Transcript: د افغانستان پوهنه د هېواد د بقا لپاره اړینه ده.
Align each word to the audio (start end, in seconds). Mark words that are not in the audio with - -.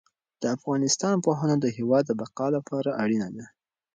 د 0.41 0.43
افغانستان 0.57 1.15
پوهنه 1.25 1.55
د 1.59 1.65
هېواد 1.77 2.03
د 2.07 2.11
بقا 2.21 2.47
لپاره 2.57 2.89
اړینه 3.03 3.27
ده. 3.35 3.45